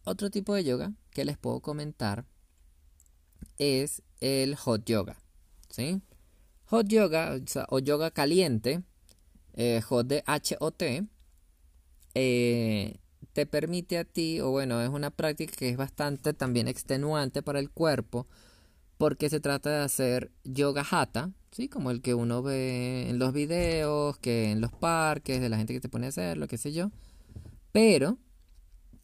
[0.05, 2.25] otro tipo de yoga que les puedo comentar
[3.59, 5.19] es el hot yoga.
[5.69, 6.01] ¿sí?
[6.67, 8.83] Hot yoga o, yoga caliente,
[9.55, 11.05] eh, de H-O-T,
[12.15, 12.97] eh,
[13.33, 17.61] te permite a ti, o bueno, es una práctica que es bastante también extenuante para
[17.61, 18.27] el cuerpo,
[18.99, 21.69] porque se trata de hacer yoga hatha, ¿sí?
[21.69, 25.73] Como el que uno ve en los videos, que en los parques, de la gente
[25.73, 26.91] que te pone a hacer, lo que sé yo.
[27.73, 28.19] Pero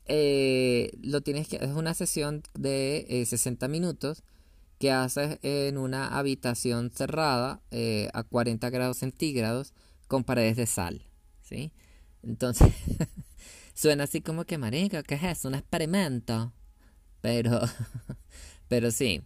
[0.06, 4.22] eh, lo tienes que, es una sesión de 60 minutos
[4.78, 9.72] que haces en una habitación cerrada eh, a 40 grados centígrados
[10.08, 11.02] con paredes de sal,
[11.42, 11.72] ¿sí?
[12.22, 12.72] Entonces,
[13.74, 15.48] suena así como que, marica, ¿qué es eso?
[15.48, 16.52] Un experimento.
[17.20, 17.60] Pero,
[18.68, 19.22] pero sí,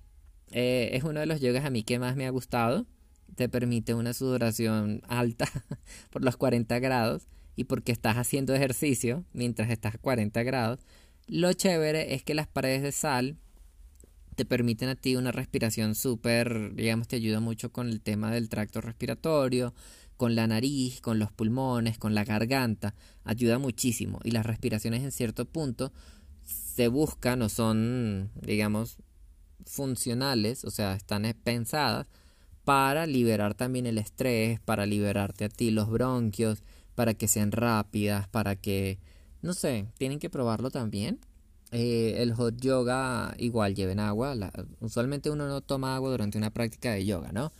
[0.50, 2.86] eh, es uno de los yogas a mí que más me ha gustado.
[3.36, 5.46] Te permite una sudoración alta
[6.10, 10.80] por los 40 grados y porque estás haciendo ejercicio mientras estás a 40 grados.
[11.26, 13.36] Lo chévere es que las paredes de sal
[14.34, 18.48] te permiten a ti una respiración súper, digamos, te ayuda mucho con el tema del
[18.48, 19.74] tracto respiratorio,
[20.20, 24.20] con la nariz, con los pulmones, con la garganta, ayuda muchísimo.
[24.22, 25.94] Y las respiraciones en cierto punto
[26.44, 28.98] se buscan o son, digamos,
[29.64, 32.06] funcionales, o sea, están pensadas
[32.66, 38.28] para liberar también el estrés, para liberarte a ti los bronquios, para que sean rápidas,
[38.28, 38.98] para que,
[39.40, 41.18] no sé, tienen que probarlo también
[41.72, 44.34] eh, el hot yoga igual lleven agua.
[44.80, 47.52] usualmente uno no toma agua durante una práctica de yoga, ¿no?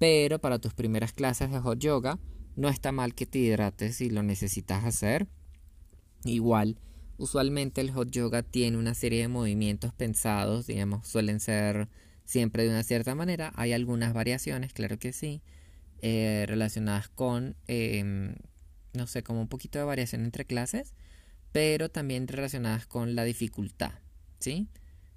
[0.00, 2.18] Pero para tus primeras clases de hot yoga
[2.56, 5.28] no está mal que te hidrates si lo necesitas hacer.
[6.24, 6.80] Igual,
[7.18, 11.88] usualmente el hot yoga tiene una serie de movimientos pensados, digamos, suelen ser
[12.24, 13.52] siempre de una cierta manera.
[13.54, 15.40] Hay algunas variaciones, claro que sí,
[16.02, 18.34] eh, relacionadas con, em,
[18.94, 20.94] no sé, como un poquito de variación entre clases
[21.52, 23.92] pero también relacionadas con la dificultad,
[24.38, 24.68] ¿sí?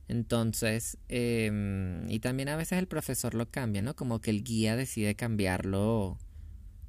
[0.07, 3.95] Entonces, em, y también a veces el profesor lo cambia, ¿no?
[3.95, 6.17] Como que el guía decide cambiarlo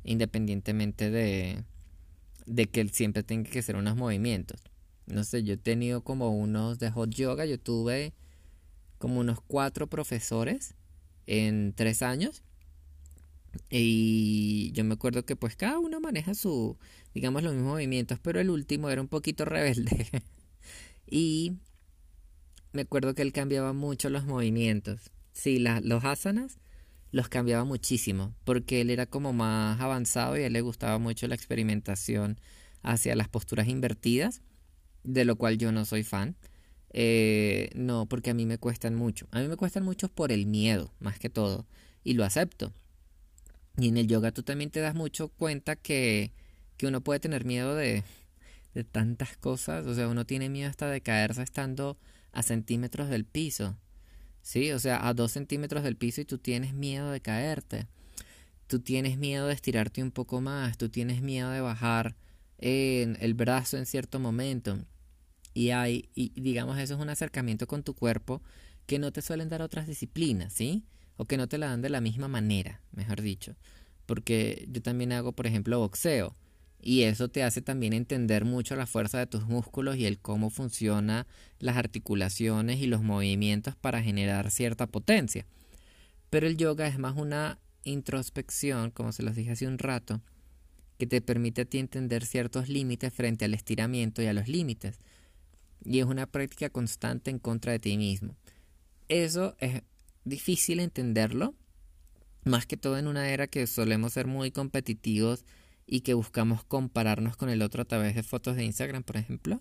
[0.04, 1.64] independientemente de,
[2.46, 4.62] de que él siempre tenga que hacer unos movimientos.
[5.06, 8.12] No sé, yo he tenido como unos de hot yoga, yo tuve
[8.98, 10.74] como unos cuatro profesores
[11.26, 12.42] en tres años
[13.70, 16.76] y yo me acuerdo que pues cada uno maneja su,
[17.14, 20.22] digamos, los mismos movimientos, pero el último era un poquito rebelde.
[21.06, 21.54] y
[22.74, 25.12] me acuerdo que él cambiaba mucho los movimientos.
[25.32, 26.58] Sí, los asanas
[27.12, 31.28] los cambiaba muchísimo, porque él era como más avanzado y a él le gustaba mucho
[31.28, 32.40] la experimentación
[32.82, 34.42] hacia las posturas invertidas,
[35.04, 36.36] de lo cual yo no soy fan.
[36.90, 39.28] Eh, no, porque a mí me cuestan mucho.
[39.30, 41.66] A mí me cuestan mucho por el miedo, más que todo.
[42.02, 42.72] Y lo acepto.
[43.76, 46.32] Y en el yoga tú también te das mucho cuenta que,
[46.76, 48.02] que uno puede tener miedo de,
[48.74, 49.86] de tantas cosas.
[49.86, 51.96] O sea, uno tiene miedo hasta de caerse estando
[52.34, 53.76] a centímetros del piso.
[54.42, 57.86] Sí, o sea, a dos centímetros del piso y tú tienes miedo de caerte.
[58.66, 60.76] Tú tienes miedo de estirarte un poco más.
[60.76, 62.16] Tú tienes miedo de bajar
[62.58, 64.78] en el brazo en cierto momento.
[65.54, 68.42] Y hay, y digamos, eso es un acercamiento con tu cuerpo
[68.86, 70.84] que no te suelen dar otras disciplinas, ¿sí?
[71.16, 73.54] o que no te la dan de la misma manera, mejor dicho.
[74.06, 76.34] Porque yo también hago, por ejemplo, boxeo.
[76.86, 80.50] Y eso te hace también entender mucho la fuerza de tus músculos y el cómo
[80.50, 81.26] funcionan
[81.58, 85.46] las articulaciones y los movimientos para generar cierta potencia.
[86.28, 90.20] Pero el yoga es más una introspección, como se los dije hace un rato,
[90.98, 94.98] que te permite a ti entender ciertos límites frente al estiramiento y a los límites.
[95.86, 98.36] Y es una práctica constante en contra de ti mismo.
[99.08, 99.80] Eso es
[100.26, 101.54] difícil entenderlo,
[102.44, 105.46] más que todo en una era que solemos ser muy competitivos
[105.86, 109.60] y que buscamos compararnos con el otro a través de fotos de Instagram, por ejemplo,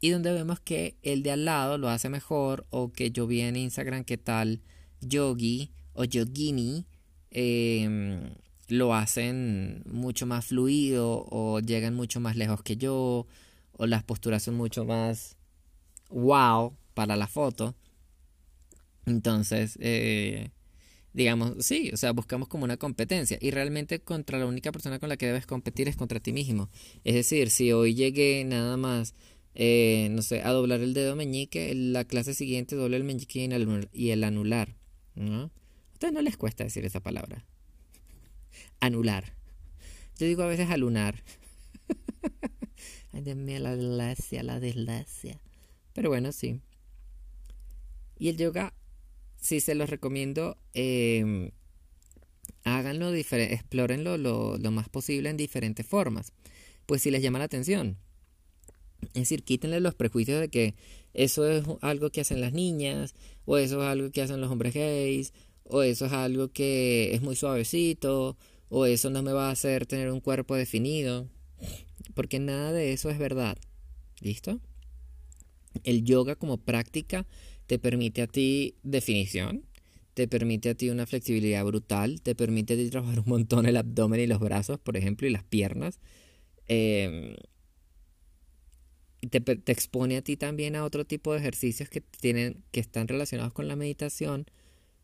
[0.00, 3.40] y donde vemos que el de al lado lo hace mejor o que yo vi
[3.40, 4.60] en Instagram que tal
[5.00, 6.86] yogi o yogini
[7.30, 8.34] em,
[8.68, 13.26] lo hacen mucho más fluido o llegan mucho más lejos que yo
[13.72, 15.36] o las posturas son mucho más
[16.10, 17.74] wow para la foto.
[19.06, 20.50] Entonces, eh,
[21.12, 25.08] digamos, sí, o sea, buscamos como una competencia y realmente contra la única persona con
[25.08, 26.70] la que debes competir es contra ti mismo.
[27.04, 29.14] Es decir, si hoy llegué nada más,
[29.54, 33.40] eh, no sé, a doblar el dedo meñique, la clase siguiente doble el meñique
[33.92, 34.76] y el anular,
[35.14, 35.42] ¿no?
[35.42, 37.44] A ustedes no les cuesta decir esa palabra.
[38.80, 39.34] Anular.
[40.18, 41.22] Yo digo a veces alunar.
[43.12, 45.40] Ay, Dios mío, la desgracia, la desgracia.
[45.92, 46.60] Pero bueno, sí.
[48.18, 48.72] Y el yoga,
[49.42, 50.56] sí se los recomiendo.
[50.72, 51.52] Eh,
[52.64, 56.32] háganlo, explórenlo lo, lo más posible en diferentes formas.
[56.86, 57.98] Pues si les llama la atención.
[59.14, 60.74] Es decir, quítenle los prejuicios de que
[61.12, 64.74] eso es algo que hacen las niñas, o eso es algo que hacen los hombres
[64.74, 65.32] gays,
[65.64, 68.36] o eso es algo que es muy suavecito,
[68.68, 71.28] o eso no me va a hacer tener un cuerpo definido,
[72.14, 73.58] porque nada de eso es verdad.
[74.20, 74.60] ¿Listo?
[75.82, 77.26] El yoga como práctica
[77.66, 79.64] te permite a ti definición,
[80.14, 83.76] te permite a ti una flexibilidad brutal, te permite a ti trabajar un montón el
[83.76, 86.00] abdomen y los brazos, por ejemplo, y las piernas.
[86.68, 87.36] Eh,
[89.28, 93.08] te, te, expone a ti también a otro tipo de ejercicios que, tienen, que están
[93.08, 94.46] relacionados con la meditación,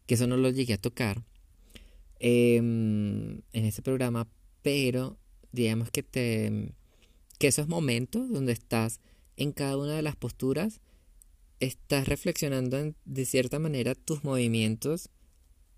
[0.07, 1.23] que eso no lo llegué a tocar
[2.19, 4.29] em, en ese programa,
[4.63, 5.19] pero
[5.53, 6.73] digamos que, te,
[7.39, 9.01] que esos momentos donde estás
[9.37, 10.81] en cada una de las posturas,
[11.61, 15.11] estás reflexionando de cierta manera tus movimientos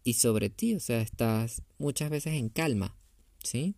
[0.05, 2.97] y sobre ti, o sea, estás muchas veces en calma,
[3.43, 3.75] ¿sí?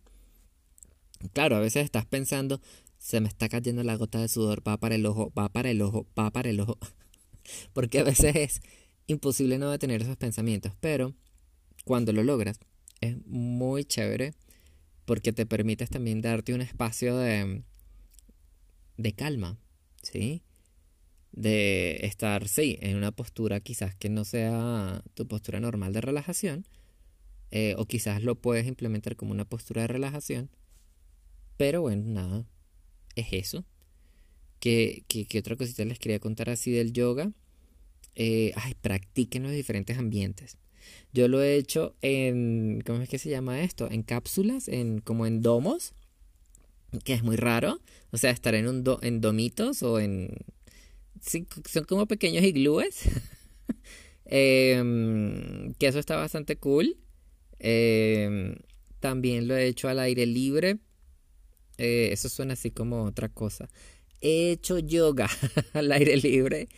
[1.33, 2.61] Claro, a veces estás pensando,
[2.97, 5.81] se me está cayendo la gota de sudor, va para el ojo, va para el
[5.81, 6.77] ojo, va para el ojo.
[7.73, 8.61] Porque a veces es
[9.07, 11.13] imposible no detener esos pensamientos, pero
[11.85, 12.59] cuando lo logras
[13.01, 14.33] es muy chévere
[15.05, 17.63] porque te permites también darte un espacio de,
[18.95, 19.59] de calma,
[20.01, 20.41] ¿sí?
[21.33, 26.65] De estar, sí, en una postura quizás que no sea tu postura normal de relajación,
[27.51, 30.49] eh, o quizás lo puedes implementar como una postura de relajación,
[31.57, 32.47] pero bueno, nada,
[33.15, 33.65] es eso.
[34.59, 35.03] ¿Qué,
[35.37, 37.31] otra cosita les quería contar así del yoga?
[38.15, 40.57] Eh, ay, practiquen los diferentes ambientes.
[41.13, 43.89] Yo lo he hecho en, ¿cómo es que se llama esto?
[43.91, 45.93] En cápsulas, en, como en domos,
[47.03, 47.81] que es muy raro.
[48.11, 50.29] O sea, estar en, un en domitos o en...
[51.25, 53.03] son como pequeños iglúes.
[54.25, 56.97] Em, que eso está bastante cool.
[57.59, 58.55] Em,
[58.99, 60.79] también lo he hecho al aire libre,
[61.77, 63.69] eh, eso suena así como otra cosa.
[64.21, 65.29] He hecho yoga
[65.73, 66.69] al aire libre.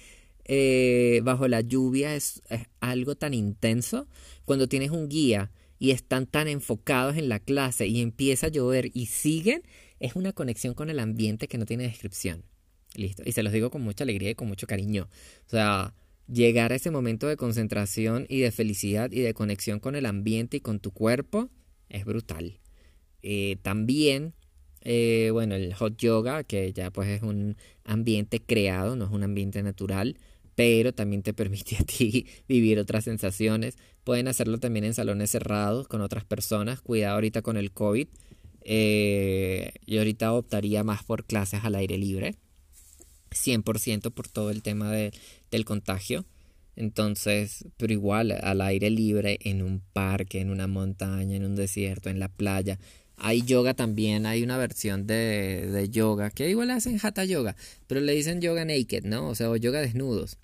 [0.45, 2.41] Eh, bajo la lluvia es,
[2.79, 4.07] algo tan intenso.
[4.45, 8.91] Cuando tienes un guía y están tan enfocados en la clase y empieza a llover
[8.93, 9.63] y siguen,
[9.99, 12.43] es una conexión con el ambiente que no tiene descripción.
[12.97, 13.23] Listo.
[13.25, 15.09] Y se los digo con mucha alegría y con mucho cariño.
[15.47, 15.93] O sea,
[16.27, 20.57] llegar a ese momento de concentración y de felicidad y de conexión con el ambiente
[20.57, 21.49] y con tu cuerpo
[21.89, 22.59] es brutal.
[23.21, 24.33] Eh, también
[24.85, 29.23] eh, bueno, el hot yoga, que ya pues es un ambiente creado, no es un
[29.23, 30.17] ambiente natural,
[30.53, 33.77] pero también te permite a ti vivir otras sensaciones.
[34.03, 36.81] Pueden hacerlo también en salones cerrados con otras personas.
[36.81, 38.07] Cuidado ahorita con el COVID.
[38.61, 42.35] Eh, yo ahorita optaría más por clases al aire libre.
[43.31, 46.25] 100% por todo el tema del contagio.
[46.75, 52.09] Entonces, pero igual al aire libre, en un parque, en una montaña, en un desierto,
[52.09, 52.79] en la playa,
[53.17, 57.55] hay yoga también, hay una versión de, de yoga que igual hacen hatha yoga,
[57.87, 59.29] pero le dicen yoga naked, ¿no?
[59.29, 60.37] O sea, o yoga desnudos.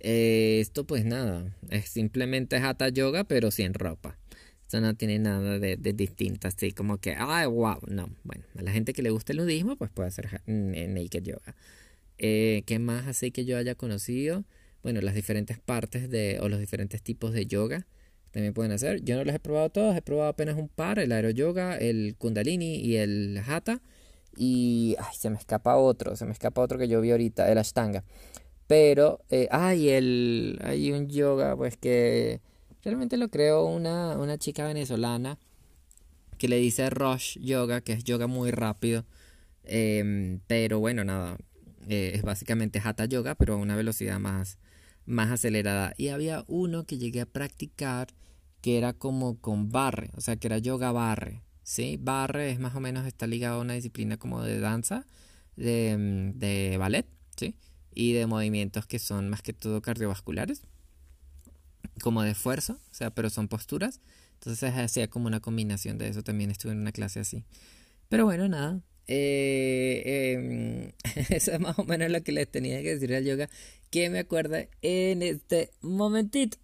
[0.00, 4.18] Eh, esto pues nada, es simplemente hatha yoga pero sin ropa.
[4.62, 8.10] Esto no tiene nada de, de, distinto, así como que, ay, wow, no.
[8.24, 11.54] Bueno, a la gente que le gusta el nudismo pues puede hacer naked yoga.
[12.18, 14.44] Eh, ¿Qué más así que yo haya conocido?
[14.82, 17.86] Bueno, las diferentes partes de, o los diferentes tipos de yoga
[18.30, 19.02] también pueden hacer.
[19.02, 22.16] Yo no los he probado todos, he probado apenas un par, el aero yoga, el
[22.18, 23.80] kundalini y el hatha.
[24.36, 27.58] Y ay, se me escapa otro, se me escapa otro que yo vi ahorita, el
[27.58, 28.04] ashtanga.
[28.66, 32.40] Pero, eh, el, hay un yoga, pues que
[32.82, 35.38] realmente lo creo una, una chica venezolana
[36.38, 39.04] que le dice Rush Yoga, que es yoga muy rápido.
[39.64, 41.38] Em, pero bueno, nada,
[41.86, 44.58] eh, es básicamente hatha yoga, pero a una velocidad más,
[45.06, 45.94] más acelerada.
[45.96, 48.08] Y había uno que llegué a practicar
[48.60, 51.98] que era como con barre, o sea, que era yoga barre, ¿sí?
[52.00, 55.06] Barre es más o menos, está ligado a una disciplina como de danza,
[55.56, 57.06] de, mm, de ballet,
[57.36, 57.54] ¿sí?
[57.94, 60.62] Y de movimientos que son más que todo cardiovasculares,
[62.02, 64.00] como de esfuerzo, o sea, pero son posturas.
[64.34, 67.44] Entonces hacía como una combinación de eso, también estuve en una clase así.
[68.08, 70.92] Pero bueno, nada, eh, em,
[71.30, 73.48] eso es más o menos lo que les tenía que decir al yoga
[73.90, 76.58] que me acuerda en este momentito.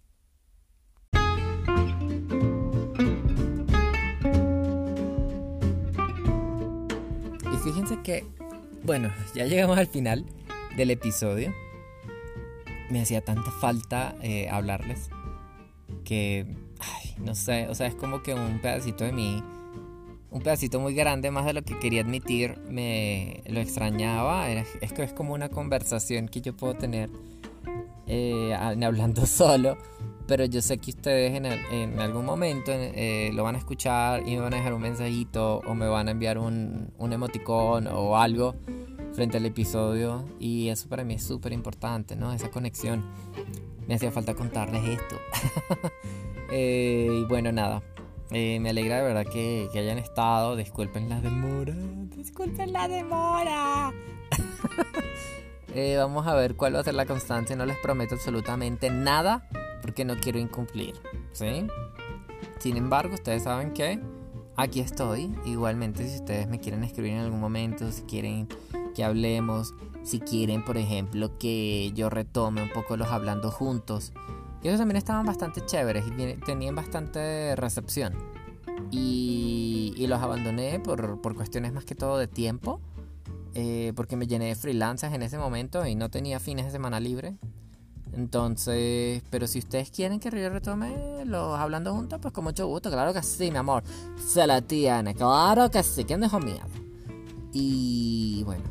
[7.63, 8.25] fíjense que,
[8.83, 10.25] bueno, ya llegamos al final
[10.75, 11.53] del episodio.
[12.89, 15.09] Me hacía tanta falta eh, hablarles
[16.03, 16.45] que,
[16.79, 19.43] ay, no sé, o sea, es como que un pedacito de mí,
[20.33, 24.49] un pedacito muy grande, más de lo que quería admitir, me lo extrañaba.
[24.49, 27.09] es que es como una conversación que yo puedo tener
[28.07, 29.77] eh, hablando solo.
[30.25, 34.39] Pero yo sé que ustedes en, algún momento eh, lo van a escuchar y me
[34.39, 38.55] van a dejar un mensajito o me van a enviar un, un emoticón o algo
[39.13, 40.23] frente al episodio.
[40.39, 42.31] Y eso para mí es súper importante, ¿no?
[42.31, 43.03] Esa conexión.
[43.85, 45.15] Me hacía falta contarles esto.
[46.55, 47.81] Eh, y bueno, nada.
[48.35, 50.55] Eh, me alegra de verdad que, hayan estado.
[50.55, 51.75] Disculpen la demora.
[52.15, 53.93] Disculpen la demora.
[55.75, 57.55] Eh, vamos a ver cuál va a ser la constancia.
[57.55, 59.49] No les prometo absolutamente nada
[59.81, 60.93] porque no quiero incumplir.
[61.31, 61.65] ¿Sí?
[62.59, 63.99] Sin embargo, ustedes saben que
[64.55, 65.35] aquí estoy.
[65.45, 68.47] Igualmente, si ustedes me quieren escribir en algún momento, si quieren
[68.93, 69.73] que hablemos,
[70.03, 74.13] si quieren, por ejemplo, que yo retome un poco los hablando juntos.
[74.63, 78.13] Y esos también estaban bastante chéveres y tenían bastante recepción.
[78.91, 82.79] Y, los abandoné por, cuestiones más que todo de tiempo.
[83.55, 86.99] Eh, porque me llené de freelancers en ese momento y no tenía fines de semana
[86.99, 87.35] libre.
[88.13, 92.89] Entonces, pero si ustedes quieren que yo retome los hablando juntos, pues con mucho gusto,
[92.89, 93.83] claro que sí, mi amor.
[94.27, 96.65] Se la tiene, claro que sí, ¿quién dejó miedo?
[97.51, 98.63] Y bueno,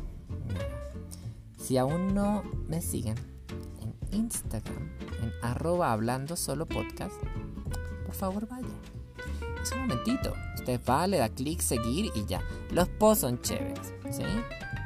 [1.57, 3.15] si aún no me siguen
[3.81, 4.89] en Instagram,
[5.23, 7.15] en arroba hablando solo podcast,
[8.05, 8.67] por favor vaya.
[9.61, 10.33] Es un momentito.
[10.55, 12.41] Usted va, le da clic, seguir y ya.
[12.71, 14.23] Los posts son chéveres, ¿sí?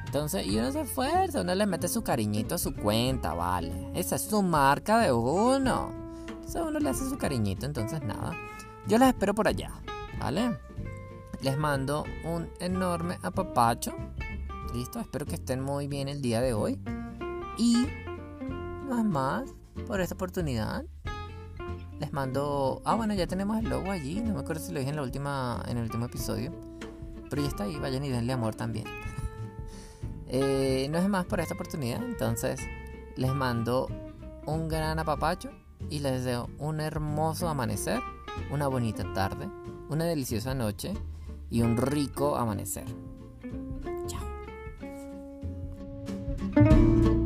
[0.06, 3.92] Entonces, y uno se esfuerza, uno le mete su cariñito a su cuenta, vale.
[3.94, 5.92] Esa es su marca de uno.
[6.28, 8.34] Entonces uno le hace su cariñito, entonces nada.
[8.88, 9.72] Yo les espero por allá,
[10.20, 10.58] ¿vale?
[11.42, 13.94] Les mando un enorme apapacho
[14.74, 16.80] Listo, espero que estén muy bien el día de hoy.
[17.58, 19.50] Y es más
[19.86, 20.86] por esta oportunidad.
[22.00, 22.82] Les mando.
[22.86, 24.22] Ah, bueno, ya tenemos el logo allí.
[24.22, 25.64] No me acuerdo si lo dije en la última.
[25.68, 26.52] en el último episodio.
[27.30, 28.86] Pero ya está ahí, vayan y denle amor también.
[30.28, 32.02] eh, no es más por esta oportunidad.
[32.04, 32.60] Entonces,
[33.16, 33.88] les mando
[34.46, 35.50] un gran apapacho
[35.90, 38.00] y les deseo un hermoso amanecer,
[38.50, 39.50] una bonita tarde,
[39.90, 40.94] una deliciosa noche
[41.50, 42.86] y un rico amanecer.
[46.58, 47.17] you